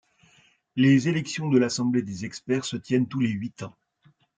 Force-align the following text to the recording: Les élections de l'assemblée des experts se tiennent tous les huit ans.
Les 0.75 1.09
élections 1.09 1.47
de 1.49 1.59
l'assemblée 1.59 2.01
des 2.01 2.25
experts 2.25 2.65
se 2.65 2.75
tiennent 2.75 3.07
tous 3.07 3.19
les 3.19 3.29
huit 3.29 3.61
ans. 3.61 3.77